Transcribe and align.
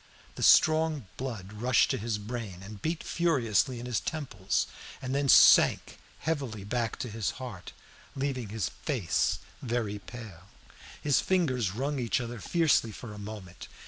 The 0.33 0.41
strong 0.41 1.05
blood 1.15 1.53
rushed 1.53 1.91
to 1.91 1.97
his 1.99 2.17
brain 2.17 2.63
and 2.63 2.81
beat 2.81 3.03
furiously 3.03 3.79
in 3.79 3.85
his 3.85 3.99
temples, 3.99 4.65
and 4.99 5.13
then 5.13 5.29
sank 5.29 5.99
heavily 6.21 6.63
back 6.63 6.97
to 7.01 7.07
his 7.07 7.29
heart, 7.37 7.71
leaving 8.15 8.49
his 8.49 8.69
face 8.81 9.37
very 9.61 9.99
pale. 9.99 10.47
His 10.99 11.19
fingers 11.21 11.73
wrung 11.75 11.99
each 11.99 12.19
other 12.19 12.39
fiercely 12.39 12.91
for 12.91 13.13
a 13.13 13.19
moment. 13.19 13.67